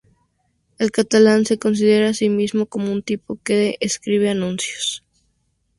El 0.79 0.89
catalán 0.89 1.45
se 1.45 1.59
considera 1.59 2.09
a 2.09 2.13
sí 2.15 2.27
mismo 2.27 2.65
como 2.65 2.91
un 2.91 3.03
tipo 3.03 3.37
que 3.43 3.77
escribe 3.81 4.31
anuncios. 4.31 5.03